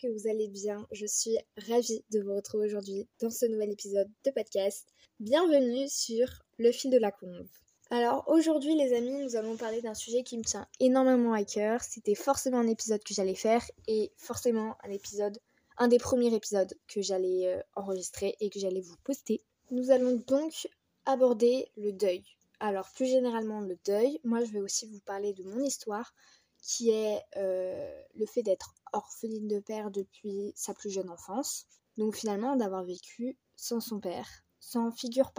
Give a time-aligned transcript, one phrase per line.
[0.00, 0.86] que vous allez bien.
[0.92, 1.36] Je suis
[1.68, 4.88] ravie de vous retrouver aujourd'hui dans ce nouvel épisode de podcast.
[5.18, 6.26] Bienvenue sur
[6.58, 7.48] Le fil de la conve.
[7.90, 11.82] Alors aujourd'hui les amis, nous allons parler d'un sujet qui me tient énormément à cœur.
[11.82, 15.38] C'était forcément un épisode que j'allais faire et forcément un épisode,
[15.76, 19.42] un des premiers épisodes que j'allais euh, enregistrer et que j'allais vous poster.
[19.70, 20.66] Nous allons donc
[21.04, 22.24] aborder le deuil.
[22.58, 26.14] Alors plus généralement le deuil, moi je vais aussi vous parler de mon histoire
[26.62, 31.66] qui est euh, le fait d'être orpheline de père depuis sa plus jeune enfance.
[31.96, 35.32] Donc finalement d'avoir vécu sans son père, sans figure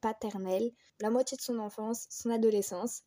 [0.00, 3.02] paternelle, la moitié de son enfance, son adolescence,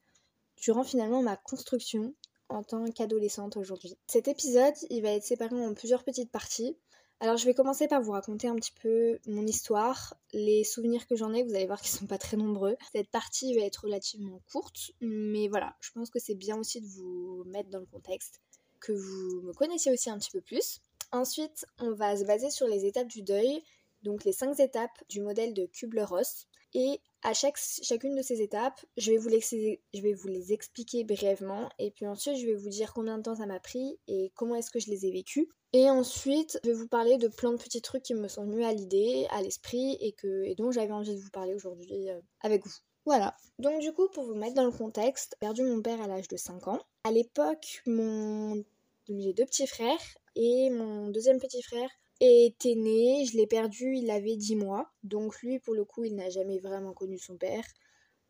[0.58, 2.14] durant finalement ma construction
[2.50, 3.98] en tant qu'adolescente aujourd'hui.
[4.08, 6.78] Cet épisode, il va être séparé en plusieurs petites parties.
[7.22, 11.16] Alors je vais commencer par vous raconter un petit peu mon histoire, les souvenirs que
[11.16, 12.76] j'en ai, vous allez voir qu'ils sont pas très nombreux.
[12.94, 16.88] Cette partie va être relativement courte, mais voilà, je pense que c'est bien aussi de
[16.88, 18.42] vous mettre dans le contexte,
[18.82, 20.82] que vous me connaissiez aussi un petit peu plus.
[21.12, 23.64] Ensuite, on va se baser sur les étapes du deuil,
[24.04, 26.48] donc les cinq étapes du modèle de Kubler-Ross.
[26.74, 32.38] Et à chacune de ces étapes, je vais, vous les, expliquer brièvement et puis ensuite
[32.38, 34.90] je vais vous dire combien de temps ça m'a pris et comment est-ce que je
[34.90, 35.48] les ai vécus.
[35.74, 38.66] Et ensuite, je vais vous parler de plein de petits trucs qui me sont venus
[38.66, 42.66] à l'idée, à l'esprit et, et dont j'avais envie de vous parler aujourd'hui euh, avec
[42.66, 42.74] vous.
[43.06, 43.36] Voilà.
[43.60, 46.28] Donc du coup, pour vous mettre dans le contexte, j'ai perdu mon père à l'âge
[46.28, 46.80] de 5 ans.
[47.04, 48.64] À l'époque, mon...
[49.10, 54.12] j'ai deux petits frères et mon deuxième petit frère était né, je l'ai perdu, il
[54.12, 54.92] avait 10 mois.
[55.04, 57.66] Donc lui, pour le coup, il n'a jamais vraiment connu son père.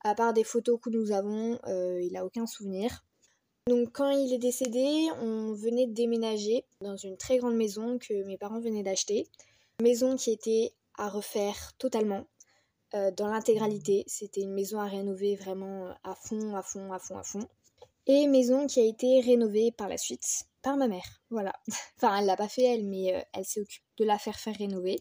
[0.03, 3.03] À part des photos que nous avons, euh, il n'a aucun souvenir.
[3.67, 8.23] Donc quand il est décédé, on venait de déménager dans une très grande maison que
[8.25, 9.27] mes parents venaient d'acheter.
[9.81, 12.25] Maison qui était à refaire totalement,
[12.93, 14.03] euh, dans l'intégralité.
[14.07, 17.47] C'était une maison à rénover vraiment à fond, à fond, à fond, à fond.
[18.07, 21.21] Et maison qui a été rénovée par la suite par ma mère.
[21.29, 21.53] Voilà.
[21.97, 24.55] enfin, elle l'a pas fait elle, mais euh, elle s'est occupée de la faire faire
[24.55, 24.99] rénover.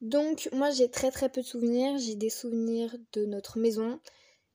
[0.00, 1.98] Donc moi j'ai très très peu de souvenirs.
[1.98, 4.00] J'ai des souvenirs de notre maison.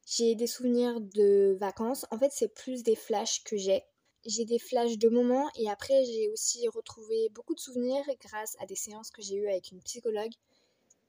[0.05, 2.05] J'ai des souvenirs de vacances.
[2.11, 3.83] En fait, c'est plus des flashs que j'ai.
[4.25, 8.65] J'ai des flashs de moments et après, j'ai aussi retrouvé beaucoup de souvenirs grâce à
[8.65, 10.31] des séances que j'ai eues avec une psychologue.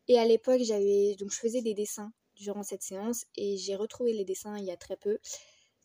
[0.08, 4.12] Et à l'époque, j'avais donc je faisais des dessins durant cette séance et j'ai retrouvé
[4.12, 5.18] les dessins il y a très peu.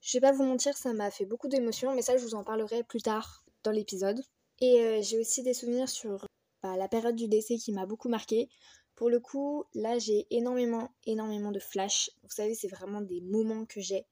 [0.01, 2.44] Je vais pas vous mentir, ça m'a fait beaucoup d'émotions, mais ça, je vous en
[2.44, 4.22] parlerai plus tard dans l'épisode.
[4.59, 6.25] Et euh, j'ai aussi des souvenirs sur
[6.61, 8.50] bah, la période du décès qui m'a beaucoup marqué.
[8.95, 12.11] Pour le coup, là, j'ai énormément, énormément de flashs.
[12.23, 14.05] Vous savez, c'est vraiment des moments que j'ai,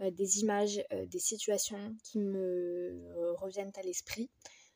[0.00, 4.30] euh, des images, euh, des situations qui me reviennent à l'esprit,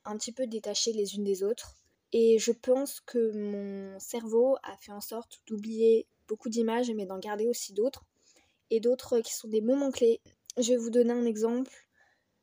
[0.04, 1.76] un petit peu détachées les unes des autres.
[2.12, 7.18] Et je pense que mon cerveau a fait en sorte d'oublier beaucoup d'images, mais d'en
[7.18, 8.04] garder aussi d'autres.
[8.70, 10.20] Et d'autres qui sont des moments clés.
[10.56, 11.72] Je vais vous donner un exemple.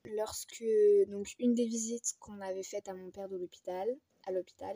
[0.05, 0.63] Lorsque,
[1.07, 3.87] donc, une des visites qu'on avait faites à mon père de l'hôpital,
[4.25, 4.75] à l'hôpital,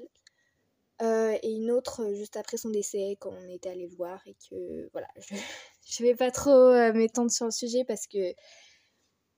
[1.01, 4.19] euh, et une autre euh, juste après son décès quand on était allé le voir
[4.25, 5.35] et que voilà je,
[5.87, 8.33] je vais pas trop euh, m'étendre sur le sujet parce que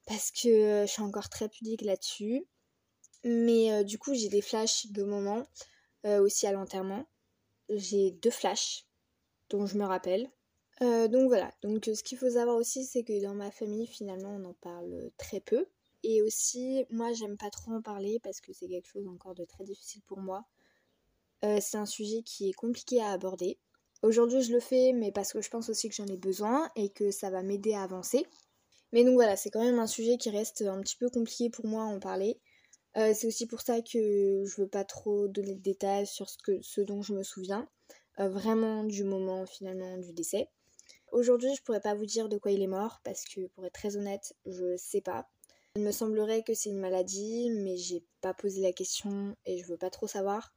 [0.07, 2.45] parce que je suis encore très pudique là-dessus
[3.23, 5.43] mais du coup j'ai des flashs de moments
[6.05, 7.05] aussi à l'enterrement
[7.69, 8.85] j'ai deux flashs
[9.49, 10.29] dont je me rappelle
[10.81, 14.45] donc voilà donc ce qu'il faut savoir aussi c'est que dans ma famille finalement on
[14.45, 15.65] en parle très peu
[16.03, 19.43] et aussi moi j'aime pas trop en parler parce que c'est quelque chose encore de
[19.43, 20.45] très difficile pour moi
[21.43, 23.57] euh, c'est un sujet qui est compliqué à aborder.
[24.01, 26.89] Aujourd'hui, je le fais, mais parce que je pense aussi que j'en ai besoin et
[26.89, 28.25] que ça va m'aider à avancer.
[28.91, 31.65] Mais donc voilà, c'est quand même un sujet qui reste un petit peu compliqué pour
[31.65, 32.39] moi à en parler.
[32.99, 36.81] Euh, c'est aussi pour ça que je veux pas trop donner de détails sur ce,
[36.81, 37.69] dont je me souviens,
[38.19, 40.49] euh, vraiment du moment finalement du décès.
[41.13, 43.73] Aujourd'hui, je pourrais pas vous dire de quoi il est mort parce que pour être
[43.73, 45.29] très honnête, je sais pas.
[45.75, 49.65] Il me semblerait que c'est une maladie, mais j'ai pas posé la question et je
[49.65, 50.51] veux pas trop savoir.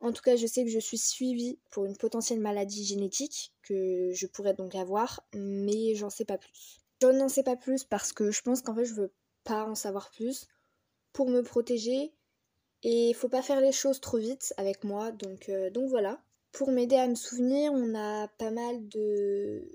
[0.00, 4.12] En tout cas, je sais que je suis suivie pour une potentielle maladie génétique que
[4.12, 6.80] je pourrais donc avoir, mais j'en sais pas plus.
[7.00, 9.12] Je n'en sais pas plus parce que je pense qu'en fait, je veux
[9.42, 10.46] pas en savoir plus
[11.12, 12.12] pour me protéger
[12.82, 16.20] et il faut pas faire les choses trop vite avec moi, donc, euh, donc voilà.
[16.50, 19.70] Pour m'aider à me souvenir, on a pas mal de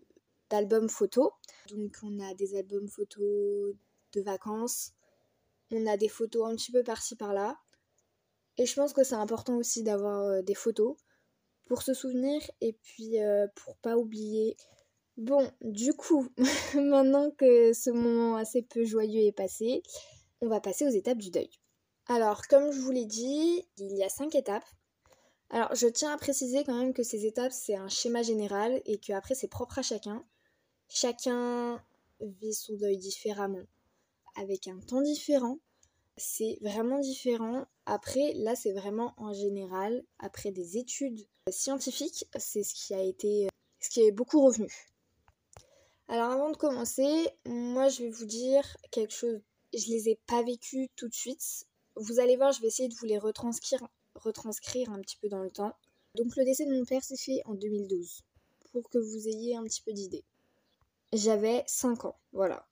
[0.50, 1.32] d'albums photos.
[1.70, 3.76] Donc on a des albums photos
[4.14, 4.94] de vacances,
[5.72, 7.58] on a des photos un petit peu par-ci par-là.
[8.58, 10.96] Et je pense que c'est important aussi d'avoir euh, des photos
[11.68, 14.58] pour se souvenir et puis euh, pour pas oublier.
[15.18, 16.28] Bon, du coup,
[16.76, 19.82] maintenant que ce moment assez peu joyeux est passé,
[20.42, 21.50] on va passer aux étapes du deuil.
[22.08, 24.66] Alors, comme je vous l'ai dit, il y a cinq étapes.
[25.50, 28.98] Alors, je tiens à préciser quand même que ces étapes, c'est un schéma général et
[28.98, 30.26] que après c'est propre à chacun.
[30.90, 31.82] Chacun
[32.20, 33.64] vit son deuil différemment,
[34.36, 35.60] avec un temps différent,
[36.18, 37.66] c'est vraiment différent.
[37.86, 43.48] Après, là, c'est vraiment en général, après des études scientifiques, c'est ce qui a été,
[43.80, 44.72] ce qui est beaucoup revenu.
[46.10, 49.42] Alors avant de commencer, moi je vais vous dire quelque chose.
[49.78, 51.68] Je les ai pas vécus tout de suite.
[51.96, 55.44] Vous allez voir, je vais essayer de vous les retranscrire, retranscrire un petit peu dans
[55.44, 55.76] le temps.
[56.16, 58.24] Donc le décès de mon père s'est fait en 2012,
[58.72, 60.26] pour que vous ayez un petit peu d'idée.
[61.14, 62.68] J'avais 5 ans, voilà.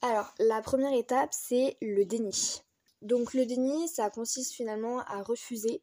[0.00, 2.62] Alors, la première étape, c'est le déni.
[3.02, 5.82] Donc le déni, ça consiste finalement à refuser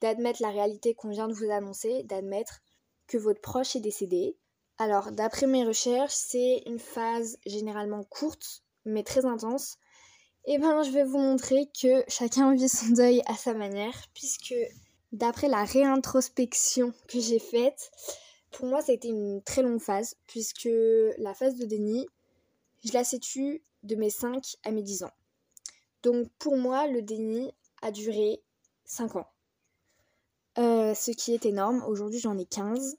[0.00, 2.62] d'admettre la réalité qu'on vient de vous annoncer, d'admettre
[3.06, 4.36] que votre proche est décédé.
[4.76, 9.76] Alors, d'après mes recherches, c'est une phase généralement courte, mais très intense.
[10.46, 14.54] Et ben, je vais vous montrer que chacun vit son deuil à sa manière, puisque
[15.12, 17.90] d'après la réintrospection que j'ai faite,
[18.50, 20.68] pour moi, ça a été une très longue phase, puisque
[21.18, 22.06] la phase de déni,
[22.84, 25.12] je la situe de mes 5 à mes 10 ans.
[26.02, 27.50] Donc pour moi, le déni
[27.80, 28.42] a duré
[28.84, 29.30] 5 ans.
[30.58, 31.82] Euh, ce qui est énorme.
[31.88, 32.98] Aujourd'hui, j'en ai 15.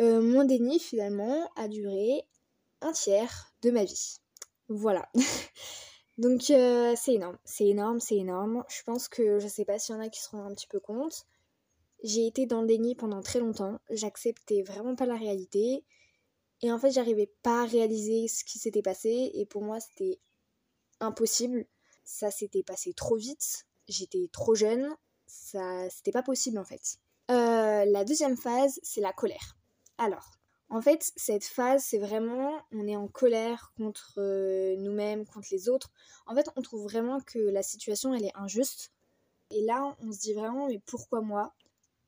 [0.00, 2.24] Euh, mon déni, finalement, a duré
[2.80, 4.16] un tiers de ma vie.
[4.68, 5.08] Voilà.
[6.18, 8.64] Donc euh, c'est énorme, c'est énorme, c'est énorme.
[8.68, 10.66] Je pense que je sais pas s'il y en a qui se rendent un petit
[10.66, 11.26] peu compte.
[12.04, 13.80] J'ai été dans le déni pendant très longtemps.
[13.90, 15.84] J'acceptais vraiment pas la réalité.
[16.62, 19.30] Et en fait, j'arrivais pas à réaliser ce qui s'était passé.
[19.34, 20.20] Et pour moi, c'était
[21.00, 21.66] impossible
[22.04, 24.94] ça s'était passé trop vite, j'étais trop jeune,
[25.26, 26.98] ça c'était pas possible en fait.
[27.30, 29.56] Euh, la deuxième phase, c'est la colère.
[29.98, 30.40] Alors,
[30.72, 35.68] en fait, cette phase, c'est vraiment, on est en colère contre euh, nous-mêmes, contre les
[35.68, 35.90] autres.
[36.26, 38.90] En fait, on trouve vraiment que la situation, elle est injuste.
[39.50, 41.52] Et là, on se dit vraiment, mais pourquoi moi?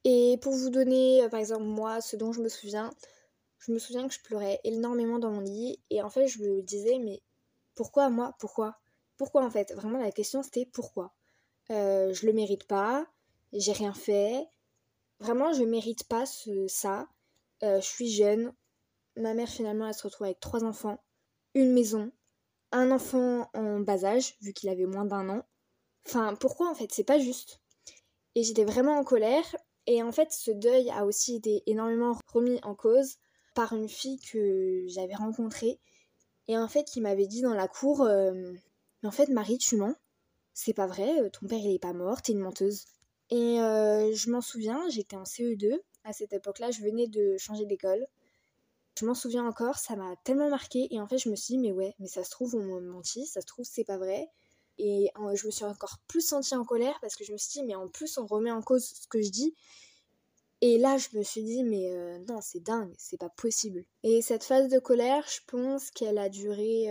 [0.04, 2.90] Et pour vous donner, euh, par exemple, moi, ce dont je me souviens,
[3.58, 5.78] je me souviens que je pleurais énormément dans mon lit.
[5.90, 7.20] Et en fait, je me disais, mais
[7.74, 8.34] pourquoi moi?
[8.38, 8.78] Pourquoi?
[9.16, 9.72] Pourquoi en fait?
[9.74, 11.12] Vraiment la question c'était pourquoi?
[11.70, 13.06] Euh, Je le mérite pas,
[13.52, 14.46] j'ai rien fait,
[15.20, 17.08] vraiment je mérite pas ce, ça,
[17.80, 18.52] je suis jeune,
[19.16, 21.02] ma mère finalement elle se retrouve avec trois enfants,
[21.54, 22.12] une maison,
[22.72, 25.42] un enfant en bas âge vu qu'il avait moins d'un an.
[26.06, 26.92] Enfin pourquoi en fait?
[26.92, 27.60] C'est pas juste.
[28.34, 29.44] Et j'étais vraiment en colère
[29.86, 33.16] et en fait ce deuil a aussi été énormément remis en cause
[33.54, 35.80] par une fille que j'avais rencontrée
[36.48, 38.52] et en fait qui m'avait dit dans la cour euh,
[39.04, 39.94] mais en fait, Marie, tu mens.
[40.54, 42.86] C'est pas vrai, euh, ton père il est pas mort, t'es une menteuse.
[43.28, 45.78] Et euh, je m'en souviens, j'étais en CE2.
[46.04, 48.06] À cette époque-là, je venais de changer d'école.
[48.98, 50.86] Je m'en souviens encore, ça m'a tellement marqué.
[50.94, 52.80] Et en fait, je me suis dit, mais ouais, mais ça se trouve, on m'a
[52.80, 54.28] menti, ça se trouve, c'est pas vrai.
[54.78, 57.60] Et euh, je me suis encore plus sentie en colère parce que je me suis
[57.60, 59.54] dit, mais en plus, on remet en cause ce que je dis.
[60.60, 63.84] Et là, je me suis dit, mais non, c'est dingue, c'est pas possible.
[64.02, 66.88] Et cette phase de colère, je pense qu'elle a duré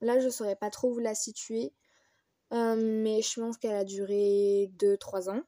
[0.00, 1.72] Là, je saurais pas trop où la situer,
[2.52, 5.42] euh, mais je pense qu'elle a duré 2-3 ans.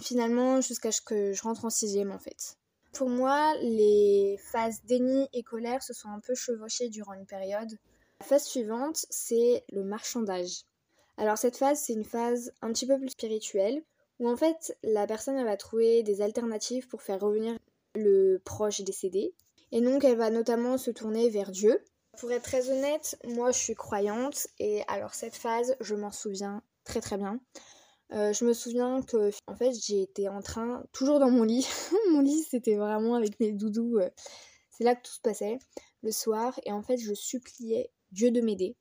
[0.00, 2.56] Finalement, jusqu'à ce que je rentre en sixième en fait.
[2.92, 7.70] Pour moi, les phases déni et colère se sont un peu chevauchées durant une période.
[8.20, 10.62] La phase suivante, c'est le marchandage.
[11.16, 13.82] Alors cette phase, c'est une phase un petit peu plus spirituelle,
[14.18, 17.56] où en fait la personne va trouver des alternatives pour faire revenir
[17.94, 19.34] le proche décédé.
[19.72, 21.82] Et donc elle va notamment se tourner vers Dieu,
[22.18, 26.62] pour être très honnête, moi je suis croyante et alors cette phase, je m'en souviens
[26.84, 27.38] très très bien.
[28.12, 31.66] Euh, je me souviens que en fait été en train, toujours dans mon lit,
[32.10, 34.08] mon lit c'était vraiment avec mes doudous, euh,
[34.70, 35.58] c'est là que tout se passait
[36.02, 38.76] le soir et en fait je suppliais Dieu de m'aider,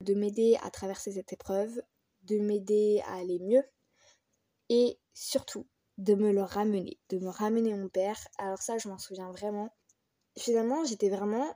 [0.00, 1.82] de m'aider à traverser cette épreuve,
[2.22, 3.62] de m'aider à aller mieux
[4.70, 5.66] et surtout
[5.98, 8.18] de me le ramener, de me ramener mon père.
[8.38, 9.68] Alors ça je m'en souviens vraiment.
[10.38, 11.54] Finalement j'étais vraiment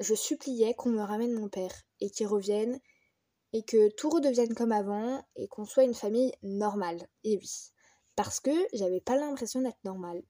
[0.00, 2.78] je suppliais qu'on me ramène mon père et qu'il revienne
[3.56, 7.08] et que tout redevienne comme avant et qu'on soit une famille normale.
[7.24, 7.72] Et oui,
[8.14, 10.22] parce que j'avais pas l'impression d'être normale.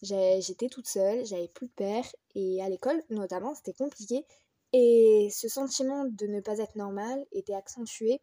[0.00, 4.24] J'étais toute seule, j'avais plus de père et à l'école notamment c'était compliqué
[4.72, 8.22] et ce sentiment de ne pas être normale était accentué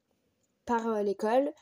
[0.65, 1.53] par euh, l'école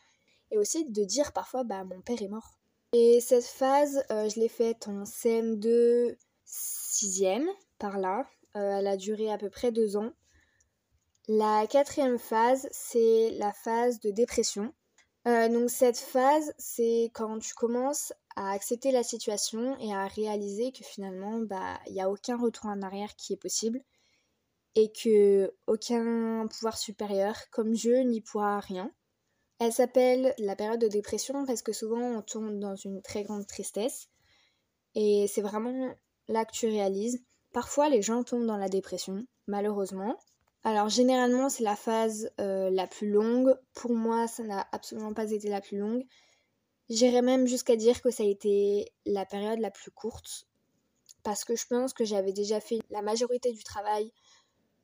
[0.52, 2.58] et aussi de dire parfois bah mon père est mort.
[2.94, 6.16] Et cette phase, euh, je l'ai faite en CM2
[6.48, 7.48] 6ème
[7.78, 8.26] par là
[8.56, 10.12] euh, elle a duré à peu près deux ans.
[11.28, 14.74] La quatrième phase, c'est la phase de dépression.
[15.28, 20.72] Euh, donc cette phase, c'est quand tu commences à accepter la situation et à réaliser
[20.72, 23.82] que finalement, bah, il n'y a aucun retour en arrière qui est possible
[24.76, 28.92] et que aucun pouvoir supérieur, comme Dieu, n'y pourra rien.
[29.60, 33.48] Elle s'appelle la période de dépression parce que souvent on tombe dans une très grande
[33.48, 34.10] tristesse
[34.96, 35.96] et c'est vraiment
[36.28, 37.24] là que tu réalises
[37.56, 40.20] Parfois, les gens tombent dans la dépression, malheureusement.
[40.66, 43.56] Alors généralement c'est la phase euh, la plus longue.
[43.76, 46.04] Pour moi ça n'a absolument pas été la plus longue.
[46.90, 50.48] J'irais même jusqu'à dire que ça a été la période la plus courte.
[51.22, 54.12] Parce que je pense que j'avais déjà fait la majorité du travail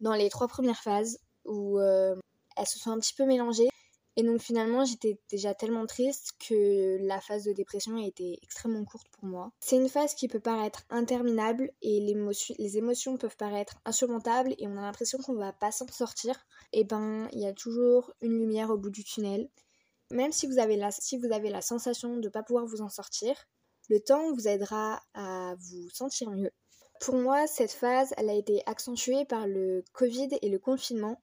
[0.02, 2.16] dans les trois premières phases où euh,
[2.58, 3.70] elles se sont un petit peu mélangées.
[4.18, 8.84] Et donc finalement, j'étais déjà tellement triste que la phase de dépression a été extrêmement
[8.84, 9.52] courte pour moi.
[9.62, 14.78] C'est une phase qui peut paraître interminable et les émotions peuvent paraître insurmontables et on
[14.78, 16.36] a l'impression qu'on va pas s'en sortir.
[16.74, 19.50] Et eh ben, il y a toujours une lumière au bout du tunnel.
[20.10, 22.82] Même si vous avez la, si vous avez la sensation de ne pas pouvoir vous
[22.82, 23.36] en sortir,
[23.90, 26.52] le temps vous aidera à vous sentir mieux.
[27.00, 31.20] Pour moi, cette phase, elle a été accentuée par le Covid et le confinement.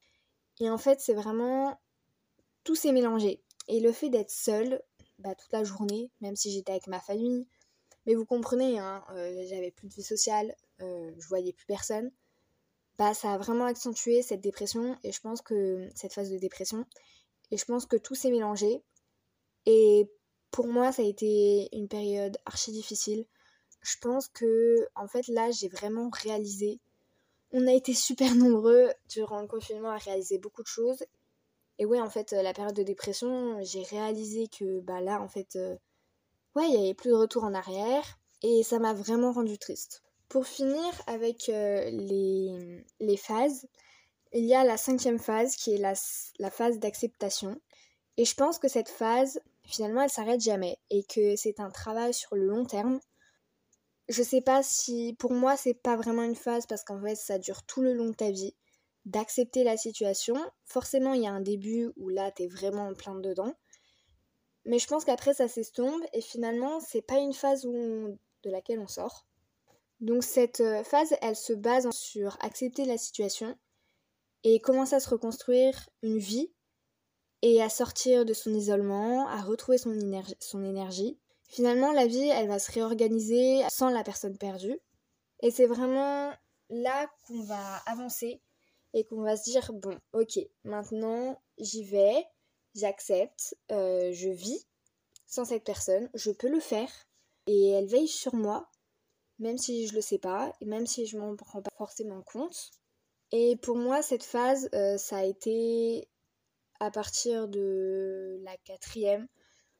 [0.59, 1.79] Et en fait, c'est vraiment
[2.65, 3.43] tout s'est mélangé.
[3.69, 4.83] Et le fait d'être seule,
[5.19, 7.47] bah, toute la journée, même si j'étais avec ma famille,
[8.07, 12.11] mais vous comprenez, hein, euh, j'avais plus de vie sociale, euh, je voyais plus personne,
[12.97, 16.85] bah ça a vraiment accentué cette dépression et je pense que cette phase de dépression,
[17.51, 18.83] et je pense que tout s'est mélangé.
[19.67, 20.11] Et
[20.51, 23.27] pour moi, ça a été une période archi difficile.
[23.83, 26.81] Je pense que, en fait, là, j'ai vraiment réalisé.
[27.53, 31.05] On a été super nombreux durant le confinement à réaliser beaucoup de choses
[31.79, 35.29] et ouais, en fait, euh, la période de dépression, j'ai réalisé que bah là, en
[35.29, 35.77] fait, euh,
[36.57, 38.19] ouais, il n'y avait plus de retour en arrière.
[38.43, 40.03] Et ça m'a vraiment rendu triste.
[40.29, 43.67] Pour finir avec euh, les, les, phases,
[44.33, 45.95] il y a la cinquième phase qui est la,
[46.39, 47.61] la phase d'acceptation.
[48.17, 52.15] Et je pense que cette phase, finalement, elle s'arrête jamais et que c'est un travail
[52.15, 53.01] sur le long terme.
[54.09, 57.39] Je sais pas si, pour moi, c'est pas vraiment une phase parce qu'en fait, ça
[57.39, 58.55] dure tout le long de ta vie
[59.09, 60.37] d'accepter la situation.
[60.65, 63.55] Forcément, il y a un début où là, t'es vraiment en plein dedans.
[64.65, 68.81] Mais je pense qu'après, ça s'estompe et finalement, c'est pas une phase où de laquelle
[68.81, 69.27] on sort.
[70.01, 73.57] Donc cette euh, phase, elle se base sur accepter la situation
[74.45, 76.53] et commencer à se reconstruire une vie
[77.43, 81.19] et à sortir de son isolement, à retrouver son, énergie, son énergie.
[81.49, 84.79] Finalement, la vie, elle va se réorganiser sans la personne perdue.
[85.41, 86.33] Et c'est vraiment
[86.69, 88.43] là qu'on va avancer
[88.99, 92.27] et qu'on va se dire bon ok maintenant j'y vais
[92.75, 94.67] j'accepte euh, je vis
[95.27, 96.91] sans cette personne je peux le faire.
[97.47, 98.69] Et elle veille sur moi
[99.39, 102.71] même si je le sais pas et même si je m'en rends pas forcément compte.
[103.31, 106.09] Et pour moi cette phase euh, ça a été
[106.81, 109.29] à partir de la quatrième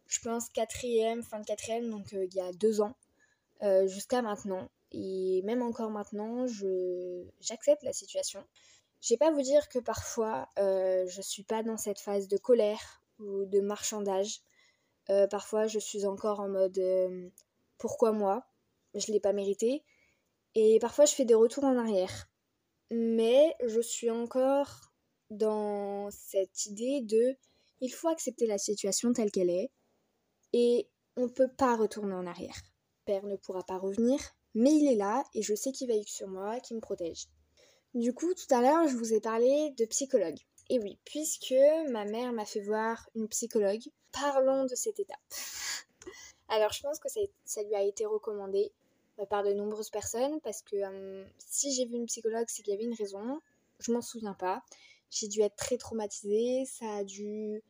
[0.07, 2.95] je pense quatrième fin de quatrième donc euh, il y a deux ans
[3.87, 4.69] jusqu'à maintenant.
[4.93, 6.47] Et même encore maintenant
[7.41, 8.47] j'accepte la situation
[9.01, 12.37] je vais pas vous dire que parfois euh, je suis pas dans cette phase de
[12.37, 14.41] colère ou de marchandage.
[15.11, 17.29] Euh, parfois je suis encore en mode euh,
[17.79, 18.47] pourquoi moi?
[18.95, 19.85] Je l'ai pas mérité.
[20.55, 22.29] Et parfois je fais des retours en arrière.
[22.91, 24.93] Mais je suis encore
[25.31, 27.37] dans cette idée de
[27.81, 29.71] il faut accepter la situation telle qu'elle est
[30.53, 32.61] et on ne peut pas retourner en arrière.
[33.05, 34.19] Père ne pourra pas revenir,
[34.55, 37.29] mais il est là et je sais qu'il veille sur moi, qu'il me protège.
[37.95, 40.39] Du coup, tout à l'heure, je vous ai parlé de psychologue.
[40.69, 41.55] Et oui, puisque
[41.89, 45.17] ma mère m'a fait voir une psychologue, parlons de cette étape.
[46.49, 47.09] Alors, je pense que
[47.45, 48.73] ça, lui a été recommandé
[49.19, 52.75] euh, par de nombreuses personnes parce que euh, si j'ai vu une psychologue, c'est qu'il
[52.75, 53.41] y avait une raison.
[53.81, 54.63] Je m'en souviens pas.
[55.11, 56.67] J'ai dû être très traumatisée.
[56.67, 57.63] Ça a dû.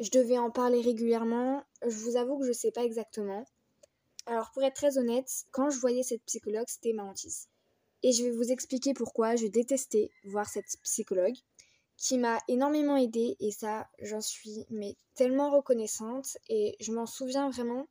[0.00, 1.62] Je devais en parler régulièrement.
[1.82, 3.44] Je vous avoue que je sais pas exactement.
[4.26, 7.48] Alors, pour être très honnête, quand je voyais cette psychologue, c'était ma hantise.
[8.02, 11.36] Et je vais vous expliquer pourquoi je détestais voir cette psychologue
[11.96, 17.50] qui m'a énormément aidée et ça j'en suis mais tellement reconnaissante et je m'en souviens
[17.50, 17.86] vraiment.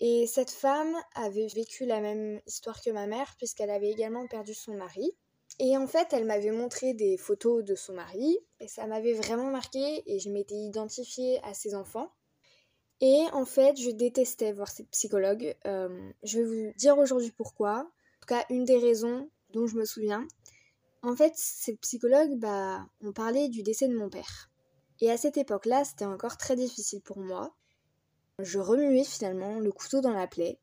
[0.00, 4.54] Et cette femme avait vécu la même histoire que ma mère puisqu'elle avait également perdu
[4.54, 5.12] son mari.
[5.58, 9.50] Et en fait, elle m'avait montré des photos de son mari et ça m'avait vraiment
[9.50, 12.10] marqué et je m'étais identifiée à ses enfants.
[13.02, 15.54] Et en fait, je détestais voir cette psychologue.
[15.66, 17.90] Euh, je vais vous dire aujourd'hui pourquoi
[18.48, 20.26] une des raisons dont je me souviens.
[21.02, 24.50] En fait, cette psychologue, bah, on parlait du décès de mon père.
[25.00, 27.54] Et à cette époque-là, c'était encore très difficile pour moi.
[28.38, 30.58] Je remuais finalement le couteau dans la plaie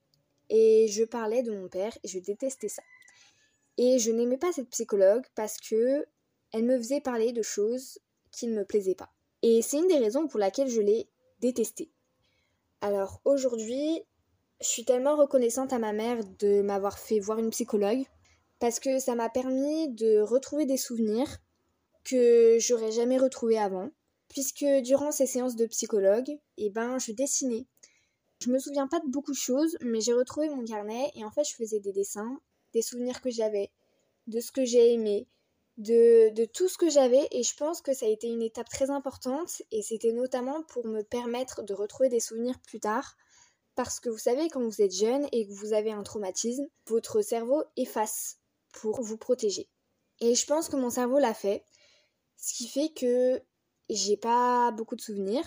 [0.49, 2.83] et je parlais de mon père et je détestais ça.
[3.77, 6.05] Et je n'aimais pas cette psychologue parce que
[6.53, 7.99] elle me faisait parler de choses
[8.31, 9.11] qui ne me plaisaient pas.
[9.41, 11.09] Et c'est une des raisons pour laquelle je l'ai
[11.39, 11.91] détestée.
[12.81, 14.03] Alors aujourd'hui,
[14.61, 18.03] je suis tellement reconnaissante à ma mère de m'avoir fait voir une psychologue
[18.59, 21.37] parce que ça m'a permis de retrouver des souvenirs
[22.03, 23.89] que j'aurais jamais retrouvés avant.
[24.29, 27.65] Puisque durant ces séances de psychologue, eh ben, je dessinais.
[28.41, 31.31] Je me souviens pas de beaucoup de choses, mais j'ai retrouvé mon carnet et en
[31.31, 32.39] fait, je faisais des dessins,
[32.73, 33.71] des souvenirs que j'avais,
[34.27, 35.27] de ce que j'ai aimé.
[35.77, 38.69] de, de tout ce que j'avais et je pense que ça a été une étape
[38.69, 43.15] très importante et c'était notamment pour me permettre de retrouver des souvenirs plus tard.
[43.77, 47.21] Parce que vous savez, quand vous êtes jeune et que vous avez un traumatisme, votre
[47.21, 48.39] cerveau efface
[48.71, 49.69] pour vous protéger.
[50.19, 51.63] Et je pense que mon cerveau l'a fait,
[52.37, 53.39] ce qui fait que
[53.87, 55.45] j'ai pas beaucoup de souvenirs.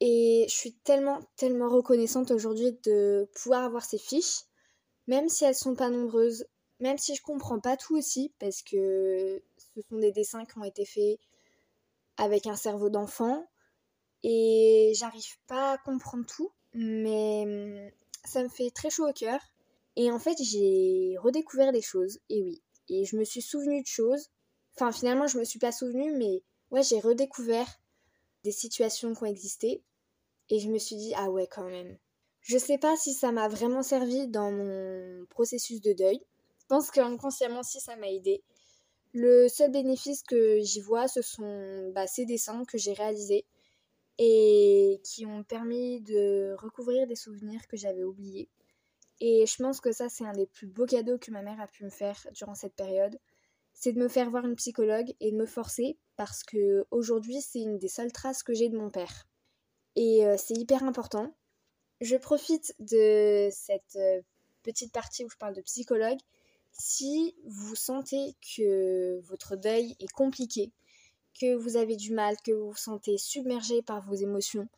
[0.00, 4.42] Et je suis tellement, tellement reconnaissante aujourd'hui de pouvoir avoir ces fiches,
[5.06, 6.44] même si elles sont pas nombreuses,
[6.80, 10.64] même si je comprends pas tout aussi, parce que ce sont des dessins qui ont
[10.64, 11.20] été faits
[12.16, 13.46] avec un cerveau d'enfant,
[14.24, 17.90] et j'arrive pas à comprendre tout, mais hum,
[18.24, 19.40] ça me fait très chaud au cœur.
[19.96, 23.86] Et en fait, j'ai redécouvert des choses, et oui, et je me suis souvenu de
[23.86, 24.30] choses.
[24.74, 27.68] Enfin, finalement, je me suis pas souvenu, mais ouais, j'ai redécouvert
[28.42, 29.82] des situations qui ont existé,
[30.50, 31.96] et je me suis dit, ah ouais, quand même.
[32.40, 36.20] Je sais pas si ça m'a vraiment servi dans mon processus de deuil.
[36.58, 38.42] Je pense qu'inconsciemment, si ça m'a aidé.
[39.12, 43.46] Le seul bénéfice que j'y vois, ce sont bah, ces dessins que j'ai réalisés
[44.18, 48.48] et qui ont permis de recouvrir des souvenirs que j'avais oubliés.
[49.20, 51.66] Et je pense que ça, c'est un des plus beaux cadeaux que ma mère a
[51.66, 53.18] pu me faire durant cette période.
[53.72, 57.60] C'est de me faire voir une psychologue et de me forcer parce que aujourd'hui, c'est
[57.60, 59.26] une des seules traces que j'ai de mon père.
[59.96, 61.34] Et euh, c'est hyper important.
[62.00, 64.20] Je profite de cette euh,
[64.62, 66.18] petite partie où je parle de psychologue.
[66.72, 70.72] Si vous sentez que votre deuil est compliqué,
[71.38, 74.68] que vous avez du mal, que vous vous sentez submergé par vos émotions,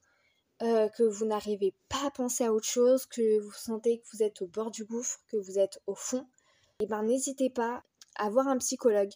[0.62, 4.22] euh, que vous n'arrivez pas à penser à autre chose, que vous sentez que vous
[4.22, 6.26] êtes au bord du gouffre, que vous êtes au fond,
[6.80, 7.82] eh ben n'hésitez pas
[8.16, 9.12] à voir un psychologue.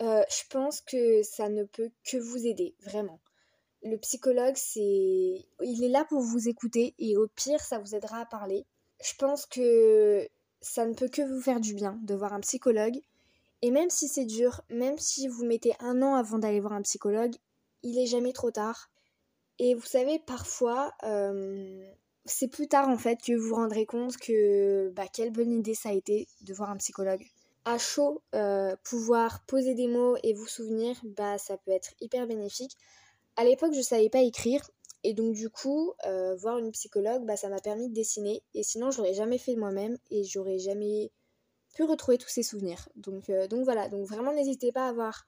[0.00, 3.20] je pense que ça ne peut que vous aider, vraiment.
[3.82, 5.46] Le psychologue, c'est.
[5.62, 8.66] Il est là pour vous écouter et au pire, ça vous aidera à parler.
[9.02, 10.28] Je pense que
[10.60, 13.00] ça ne peut que vous faire du bien de voir un psychologue.
[13.62, 16.82] Et même si c'est dur, même si vous mettez un an avant d'aller voir un
[16.82, 17.34] psychologue,
[17.82, 18.90] il est jamais trop tard.
[19.58, 21.86] Et vous savez, parfois, euh,
[22.24, 25.74] c'est plus tard en fait que vous vous rendrez compte que bah, quelle bonne idée
[25.74, 27.24] ça a été de voir un psychologue.
[27.66, 32.26] À chaud, euh, pouvoir poser des mots et vous souvenir, bah, ça peut être hyper
[32.26, 32.74] bénéfique.
[33.36, 34.62] À l'époque, je savais pas écrire.
[35.02, 38.42] Et donc, du coup, euh, voir une psychologue, bah, ça m'a permis de dessiner.
[38.54, 41.10] Et sinon, je l'aurais jamais fait de moi-même et j'aurais jamais
[41.74, 42.88] pu retrouver tous ces souvenirs.
[42.96, 43.88] Donc, euh, donc voilà.
[43.88, 45.26] Donc, vraiment, n'hésitez pas à avoir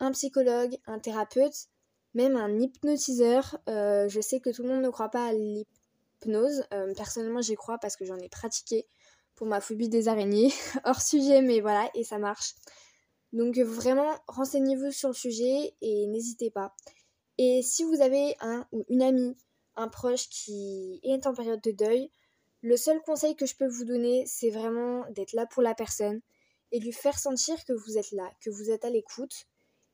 [0.00, 1.68] un psychologue, un thérapeute,
[2.14, 3.58] même un hypnotiseur.
[3.68, 6.64] Euh, je sais que tout le monde ne croit pas à l'hypnose.
[6.96, 8.86] personnellement, j'y crois parce que j'en ai pratiqué
[9.34, 10.52] pour ma phobie des araignées.
[10.84, 12.54] Hors sujet, mais voilà, et ça marche.
[13.32, 16.74] Donc, vraiment, renseignez-vous sur le sujet et n'hésitez pas.
[17.38, 19.36] Et si vous avez un ou une amie,
[19.76, 22.10] un proche qui est en période de deuil,
[22.62, 26.20] le seul conseil que je peux vous donner, c'est vraiment d'être là pour la personne
[26.70, 29.46] et lui faire sentir que vous êtes là, que vous êtes à l'écoute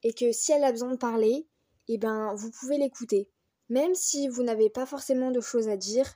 [0.02, 1.46] et que si elle a besoin de parler,
[1.88, 3.28] eh ben vous pouvez l'écouter.
[3.68, 6.14] Même si vous n'avez pas forcément de choses à dire,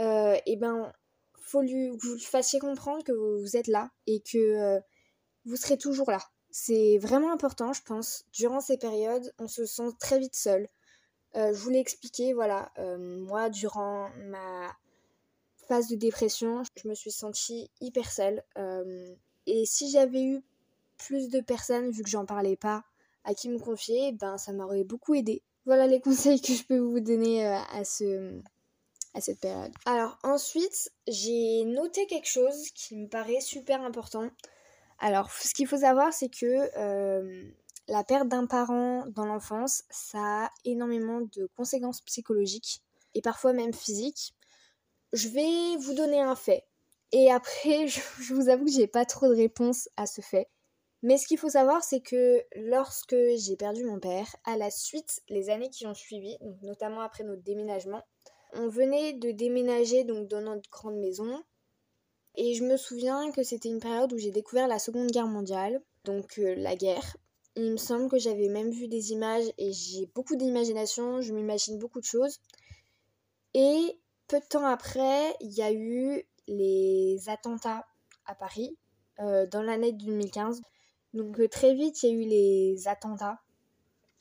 [0.00, 0.92] euh, eh ben
[1.38, 4.80] faut lui, vous lui fassiez comprendre que vous êtes là et que euh,
[5.44, 6.20] vous serez toujours là.
[6.50, 8.24] C'est vraiment important, je pense.
[8.32, 10.68] Durant ces périodes, on se sent très vite seul.
[11.36, 14.72] Euh, je vous l'ai expliqué, voilà, euh, moi, durant ma
[15.66, 18.42] phase de dépression, je me suis sentie hyper seule.
[18.58, 19.14] Euh,
[19.46, 20.42] et si j'avais eu
[20.98, 22.84] plus de personnes, vu que j'en parlais pas,
[23.24, 25.42] à qui me confier, ben ça m'aurait beaucoup aidé.
[25.66, 28.40] Voilà les conseils que je peux vous donner à, ce,
[29.14, 29.72] à cette période.
[29.86, 34.30] Alors ensuite, j'ai noté quelque chose qui me paraît super important.
[34.98, 37.50] Alors, ce qu'il faut savoir, c'est que euh,
[37.88, 42.82] la perte d'un parent dans l'enfance, ça a énormément de conséquences psychologiques
[43.14, 44.34] et parfois même physiques.
[45.14, 46.64] Je vais vous donner un fait.
[47.12, 47.86] Et après,
[48.18, 50.48] je, vous avoue que j'ai pas trop de réponse à ce fait.
[51.02, 55.22] Mais ce qu'il faut savoir, c'est que lorsque j'ai perdu mon père, à la suite,
[55.28, 58.02] les années qui ont suivi, notamment après notre déménagement,
[58.54, 61.40] on venait de déménager donc dans notre grande maison
[62.34, 65.80] et je me souviens que c'était une période où j'ai découvert la Seconde Guerre mondiale,
[66.04, 67.16] donc euh, la guerre.
[67.54, 71.78] Il me semble que j'avais même vu des images et j'ai beaucoup d'imagination, je m'imagine
[71.78, 72.40] beaucoup de choses.
[73.54, 73.96] Et
[74.28, 77.86] peu de temps après, il y a eu les attentats
[78.26, 78.76] à Paris
[79.20, 80.62] euh, dans l'année 2015.
[81.12, 83.40] Donc euh, très vite, il y a eu les attentats.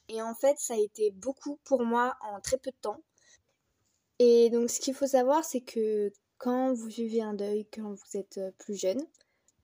[0.10, 3.02] Et en fait, ça a été beaucoup pour moi en très peu de temps.
[4.20, 8.18] Et donc ce qu'il faut savoir, c'est que quand vous vivez un deuil, quand vous
[8.18, 9.02] êtes euh, plus jeune,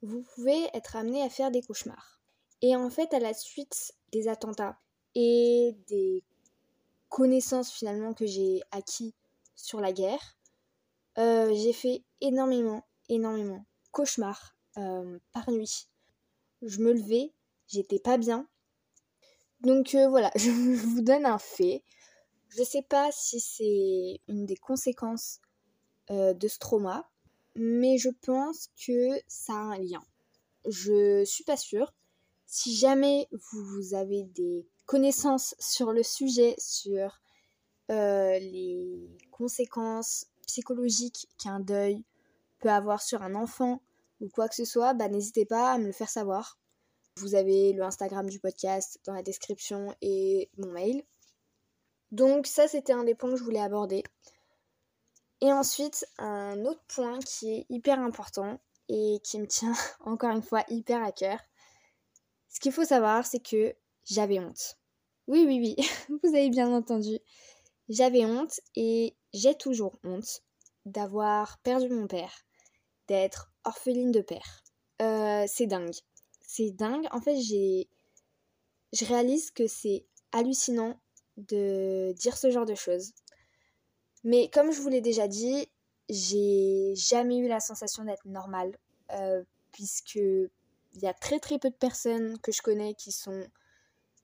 [0.02, 2.20] vous pouvez être amené à faire des cauchemars.
[2.62, 4.80] Et en fait, à la suite des attentats
[5.16, 6.24] et des
[7.10, 9.14] connaissances finalement que j'ai acquis
[9.62, 10.38] sur la guerre,
[11.18, 15.90] euh, j'ai fait énormément, énormément cauchemars euh, par nuit.
[16.62, 17.34] Je me levais
[17.70, 18.48] j'étais pas bien.
[19.62, 21.84] Donc euh, voilà, je vous donne un fait.
[22.50, 25.40] Je sais pas si c'est une des conséquences
[26.10, 27.10] euh, de ce trauma,
[27.56, 30.02] mais je pense que ça a un lien.
[30.68, 31.94] Je suis pas sûre.
[32.48, 37.22] Si jamais vous avez des connaissances sur le sujet, sur
[37.90, 42.04] les conséquences psychologiques qu'un deuil
[42.60, 43.82] peut avoir sur un enfant
[44.22, 46.60] ou quoi que ce soit, bah, n'hésitez pas à me le faire savoir.
[47.18, 51.04] Vous avez le Instagram du podcast dans la description et mon mail.
[52.12, 54.04] Donc ça, c'était un des points que je voulais aborder.
[55.42, 60.42] Et ensuite, un autre point qui est hyper important et qui me tient encore une
[60.42, 61.40] fois hyper à cœur.
[62.50, 63.76] Ce qu'il faut savoir, c'est que
[64.06, 64.78] j'avais honte.
[65.28, 65.88] Oui, oui, oui,
[66.24, 67.20] vous avez bien entendu.
[67.90, 70.44] J'avais honte et j'ai toujours honte
[70.86, 72.46] d'avoir perdu mon père,
[73.08, 74.64] d'être orpheline de père.
[75.02, 75.96] Euh, c'est dingue.
[76.42, 77.08] C'est dingue.
[77.12, 77.90] En fait, j'ai...
[78.94, 81.00] Je réalise que c'est hallucinant
[81.38, 83.14] de dire ce genre de choses.
[84.24, 85.70] Mais comme je vous l'ai déjà dit,
[86.10, 88.78] j'ai jamais eu la sensation d'être normale,
[89.12, 93.44] euh, puisque il y a très très peu de personnes que je connais qui sont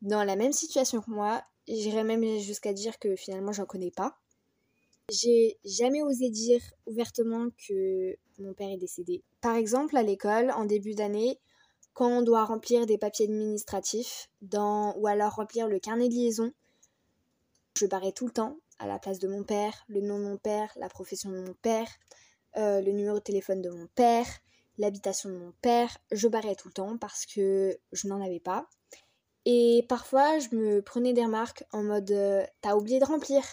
[0.02, 1.44] dans la même situation que moi.
[1.68, 4.18] J'irais même jusqu'à dire que finalement j'en connais pas.
[5.12, 9.24] J'ai jamais osé dire ouvertement que mon père est décédé.
[9.40, 11.40] Par exemple, à l'école, en début d'année,
[11.94, 16.52] quand on doit remplir des papiers administratifs dans, ou alors remplir le carnet de liaison,
[17.78, 20.38] je barrais tout le temps à la place de mon père, le nom de mon
[20.38, 21.88] père, la profession de mon père,
[22.58, 24.26] euh, le numéro de téléphone de mon père,
[24.78, 25.98] l'habitation de mon père.
[26.12, 28.68] Je barrais tout le temps parce que je n'en avais pas.
[29.46, 33.44] Et parfois, je me prenais des remarques en mode euh, T'as oublié de remplir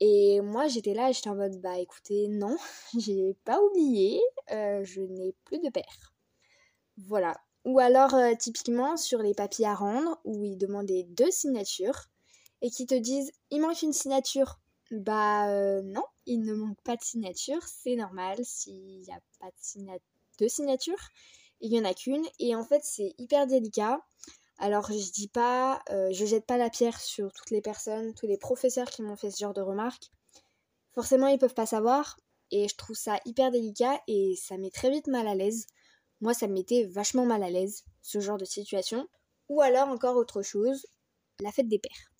[0.00, 2.56] Et moi, j'étais là et j'étais en mode Bah écoutez, non,
[2.98, 4.20] j'ai pas oublié,
[4.52, 6.14] euh, je n'ai plus de père.
[6.96, 7.36] Voilà.
[7.64, 12.08] Ou alors, typiquement, sur les papiers à rendre, où ils demandaient deux signatures,
[12.62, 14.58] et qui te disent il manque une signature.
[14.90, 19.50] Bah euh, non, il ne manque pas de signature, c'est normal s'il n'y a pas
[19.74, 20.98] de, de signature.
[21.60, 24.00] Il n'y en a qu'une et en fait c'est hyper délicat.
[24.58, 28.26] Alors je dis pas, euh, je jette pas la pierre sur toutes les personnes, tous
[28.26, 30.10] les professeurs qui m'ont fait ce genre de remarques.
[30.92, 32.16] Forcément ils peuvent pas savoir
[32.50, 35.66] et je trouve ça hyper délicat et ça met très vite mal à l'aise.
[36.20, 39.06] Moi ça me mettait vachement mal à l'aise ce genre de situation.
[39.48, 40.86] Ou alors encore autre chose,
[41.40, 42.12] la fête des pères.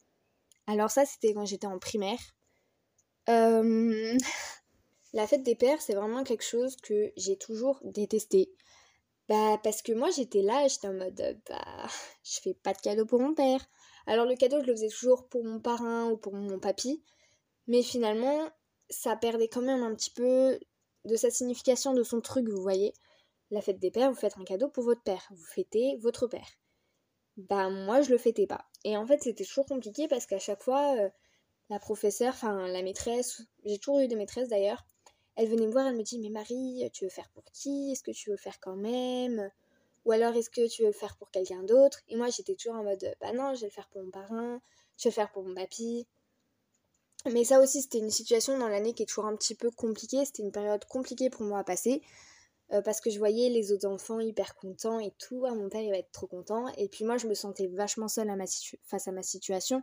[0.66, 2.18] Alors ça, c'était quand j'étais en primaire.
[3.28, 4.16] Euh,
[5.12, 8.52] la fête des pères, c'est vraiment quelque chose que j'ai toujours détesté.
[9.28, 11.86] Bah parce que moi j'étais là, j'étais en mode bah
[12.24, 13.60] je fais pas de cadeau pour mon père.
[14.06, 17.02] Alors le cadeau je le faisais toujours pour mon parrain ou pour mon papy,
[17.66, 18.48] mais finalement
[18.90, 20.58] ça perdait quand même un petit peu
[21.04, 22.94] de sa signification de son truc, vous voyez.
[23.50, 26.48] La fête des pères, vous faites un cadeau pour votre père, vous fêtez votre père
[27.36, 28.66] bah moi je le fêtais pas.
[28.84, 31.08] Et en fait c'était toujours compliqué parce qu'à chaque fois euh,
[31.70, 34.84] la professeure, enfin la maîtresse, j'ai toujours eu des maîtresses d'ailleurs,
[35.36, 37.92] elle venait me voir, elle me dit mais Marie, tu veux faire pour qui?
[37.92, 39.50] Est-ce que tu veux le faire quand même?
[40.04, 42.00] Ou alors est-ce que tu veux le faire pour quelqu'un d'autre?
[42.08, 44.60] Et moi j'étais toujours en mode bah non, je vais le faire pour mon parrain,
[44.98, 46.06] je vais le faire pour mon papy.
[47.32, 50.24] Mais ça aussi c'était une situation dans l'année qui est toujours un petit peu compliquée,
[50.24, 52.02] c'était une période compliquée pour moi à passer
[52.72, 55.44] euh, parce que je voyais les autres enfants hyper contents et tout.
[55.46, 56.68] Ah, mon père, il va être trop content.
[56.76, 58.32] Et puis moi, je me sentais vachement seule
[58.84, 59.82] face à ma situation.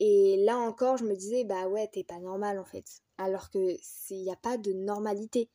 [0.00, 3.02] Et là encore, je me disais, bah ouais, t'es pas normal en fait.
[3.18, 3.76] Alors que
[4.10, 5.48] il n'y a pas de normalité.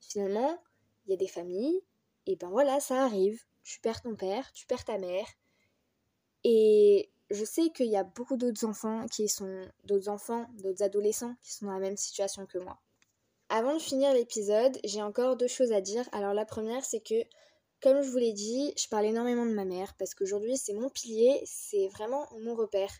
[0.00, 0.58] Finalement,
[1.06, 1.80] il y a des familles,
[2.26, 3.42] et ben voilà, ça arrive.
[3.62, 5.26] Tu perds ton père, tu perds ta mère.
[6.44, 11.34] Et je sais qu'il y a beaucoup d'autres enfants qui sont, d'autres enfants, d'autres adolescents
[11.42, 12.78] qui sont dans la même situation que moi.
[13.48, 16.08] Avant de finir l'épisode, j'ai encore deux choses à dire.
[16.12, 17.14] Alors la première, c'est que,
[17.80, 20.90] comme je vous l'ai dit, je parle énormément de ma mère parce qu'aujourd'hui c'est mon
[20.90, 22.92] pilier, c'est vraiment mon repère.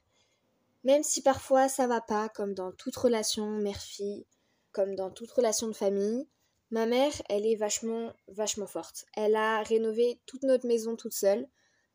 [0.86, 4.24] Même si parfois ça va pas, comme dans toute relation mère-fille,
[4.70, 6.28] comme dans toute relation de famille,
[6.70, 9.04] ma mère, elle est vachement, vachement forte.
[9.16, 11.48] Elle a rénové toute notre maison toute seule.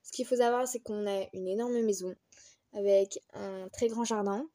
[0.03, 2.13] Ce qu'il faut savoir, c'est qu'on a une énorme maison
[2.73, 4.45] avec un très grand jardin.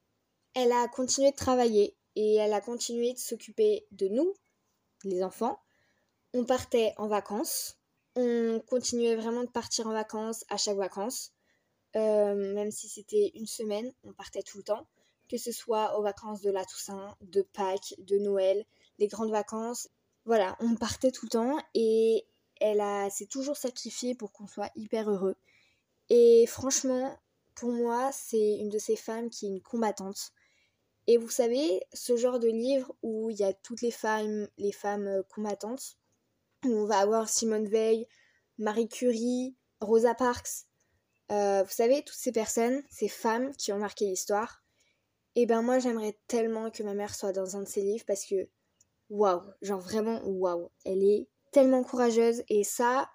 [0.53, 4.35] Elle a continué de travailler et elle a continué de s'occuper de nous,
[5.03, 5.59] les enfants.
[6.35, 7.79] On partait en vacances,
[8.15, 11.33] on continuait vraiment de partir en vacances à chaque vacances,
[11.97, 14.87] même si c'était une semaine, on partait tout le temps,
[15.29, 18.65] que ce soit aux vacances de la Toussaint, de Pâques, de Noël,
[18.99, 19.89] les grandes vacances.
[20.25, 22.25] Voilà, on partait tout le temps et
[22.59, 25.35] elle a s'est toujours sacrifiée pour qu'on soit hyper heureux.
[26.09, 27.17] Et franchement,
[27.55, 30.31] pour moi, c'est une de ces femmes qui est une combattante.
[31.07, 34.73] Et vous savez, ce genre de livre où il y a toutes les femmes, les
[34.73, 35.97] femmes euh, combattantes,
[36.65, 38.07] où on va avoir Simone Veil,
[38.57, 40.65] Marie Curie, Rosa Parks,
[41.31, 44.63] Euh, vous savez, toutes ces personnes, ces femmes qui ont marqué l'histoire,
[45.35, 48.05] et eh ben moi j'aimerais tellement que ma mère soit dans un de ces livres
[48.07, 48.49] parce que
[49.11, 53.07] waouh, genre vraiment waouh, elle est tellement courageuse et ça,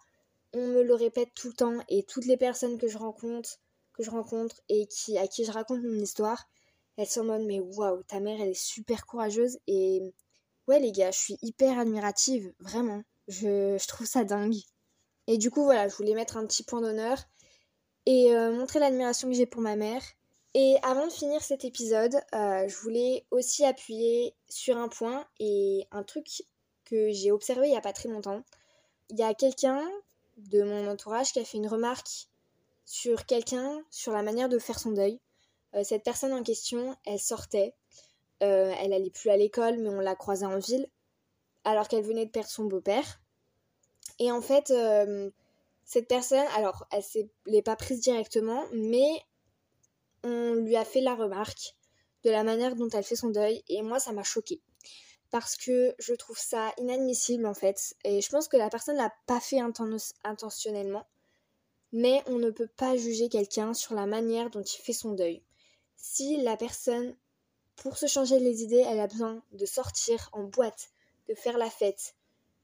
[0.52, 3.58] on me le répète tout le temps et toutes les personnes que je rencontre,
[3.92, 6.48] que je rencontre et qui, à qui je raconte mon histoire,
[6.96, 10.14] elles sont en mode mais waouh, ta mère elle est super courageuse et
[10.68, 13.02] ouais les gars, je suis hyper admirative, vraiment.
[13.26, 14.60] Je, je trouve ça dingue.
[15.26, 17.18] Et du coup voilà, je voulais mettre un petit point d'honneur
[18.06, 20.02] et euh, montrer l'admiration que j'ai pour ma mère.
[20.54, 25.86] Et avant de finir cet épisode, euh, je voulais aussi appuyer sur un point et
[25.90, 26.44] un truc
[26.84, 28.42] que j'ai observé il n'y a pas très longtemps.
[29.08, 29.82] Il y a quelqu'un
[30.36, 32.28] de mon entourage qui a fait une remarque
[32.84, 35.18] sur quelqu'un, sur la manière de faire son deuil.
[35.74, 37.74] Euh, cette personne en question, elle sortait,
[38.40, 40.88] elle allait plus à l'école, mais on l'a croisée en ville,
[41.62, 43.20] alors qu'elle venait de perdre son beau-père.
[44.18, 44.72] Et en fait,
[45.84, 49.10] cette personne, alors, elle ne l'est pas prise directement, mais
[50.24, 51.74] on lui a fait la remarque
[52.24, 54.60] de la manière dont elle fait son deuil, et moi, ça m'a choquée.
[55.30, 57.94] Parce que je trouve ça inadmissible, en fait.
[58.04, 61.06] Et je pense que la personne l'a pas fait intentionnellement.
[61.92, 65.42] Mais on ne peut pas juger quelqu'un sur la manière dont il fait son deuil.
[65.96, 67.16] Si la personne,
[67.76, 70.90] pour se changer les idées, elle a besoin de sortir en boîte,
[71.28, 72.14] de faire la fête,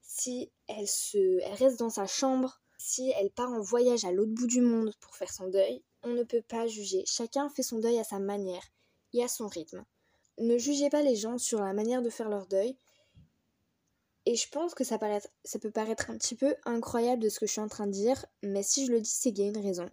[0.01, 4.31] si elle, se, elle reste dans sa chambre, si elle part en voyage à l'autre
[4.31, 7.03] bout du monde pour faire son deuil, on ne peut pas juger.
[7.05, 8.63] Chacun fait son deuil à sa manière
[9.13, 9.83] et à son rythme.
[10.39, 12.77] Ne jugez pas les gens sur la manière de faire leur deuil.
[14.25, 17.51] Et je pense que ça, peut paraître un petit peu incroyable de ce que je
[17.51, 19.57] suis en train de dire, mais si je le dis, c'est qu'il y a une
[19.57, 19.89] raison.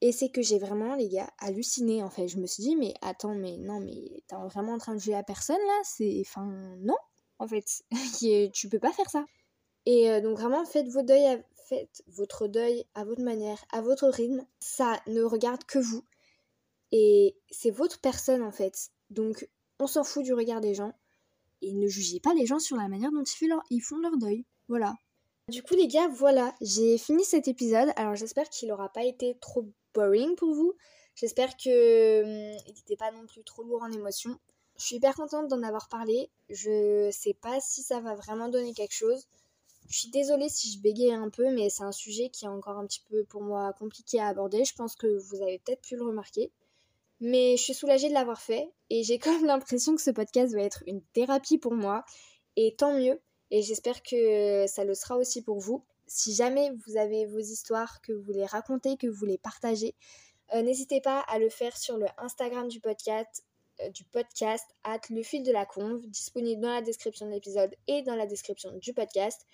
[0.00, 2.28] Et c'est que j'ai vraiment, les gars, halluciné en fait.
[2.28, 5.12] Je me suis dit, mais attends, mais non, mais t'es vraiment en train de juger
[5.12, 5.80] la personne là?
[5.84, 6.20] C'est.
[6.20, 6.44] Enfin,
[6.78, 6.96] non,
[7.38, 7.82] en fait.
[8.52, 9.24] tu peux pas faire ça.
[9.86, 14.08] Et euh, donc vraiment, faites vos deuils, faites votre deuil à votre manière, à votre
[14.08, 14.46] rythme.
[14.60, 16.04] Ça ne regarde que vous.
[16.92, 18.90] Et c'est votre personne en fait.
[19.10, 19.48] Donc
[19.78, 20.92] on s'en fout du regard des gens.
[21.62, 23.24] Et ne jugez pas les gens sur la manière dont
[23.70, 24.44] ils font leur deuil.
[24.68, 24.94] Voilà.
[25.48, 27.90] Du coup les gars, voilà, j'ai fini cet épisode.
[27.96, 30.74] Alors j'espère qu'il n'aura pas été trop boring pour vous.
[31.14, 34.38] J'espère que hum, n'était pas non plus trop lourd en émotions.
[34.78, 36.30] Je suis hyper contente d'en avoir parlé.
[36.50, 39.26] Je sais pas si ça va vraiment donner quelque chose.
[39.88, 42.78] Je suis désolée si je bégaye un peu, mais c'est un sujet qui est encore
[42.78, 44.64] un petit peu pour moi compliqué à aborder.
[44.64, 46.50] Je pense que vous avez peut-être pu le remarquer.
[47.20, 50.62] Mais je suis soulagée de l'avoir fait et j'ai même l'impression que ce podcast va
[50.62, 52.04] être une thérapie pour moi.
[52.56, 53.20] Et tant mieux.
[53.50, 55.84] Et j'espère que ça le sera aussi pour vous.
[56.08, 59.94] Si jamais vous avez vos histoires que vous voulez raconter, que vous voulez partager,
[60.54, 63.44] euh, n'hésitez pas à le faire sur le Instagram du podcast,
[63.92, 68.02] du podcast at le fil de la conve, disponible dans la description de l'épisode et
[68.02, 69.46] dans la description du podcast.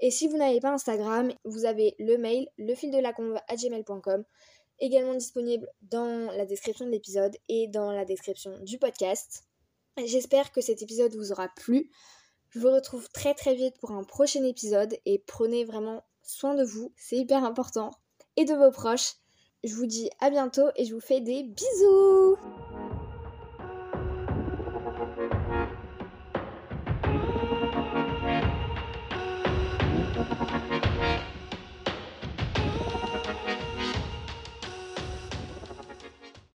[0.00, 3.12] Et si vous n'avez pas Instagram, vous avez le mail le fil de la
[3.48, 4.24] à gmail.com,
[4.80, 9.44] également disponible dans la description de l'épisode et dans la description du podcast.
[10.04, 11.90] J'espère que cet épisode vous aura plu.
[12.50, 16.64] Je vous retrouve très très vite pour un prochain épisode et prenez vraiment soin de
[16.64, 17.90] vous, c'est hyper important,
[18.36, 19.14] et de vos proches.
[19.64, 22.36] Je vous dis à bientôt et je vous fais des bisous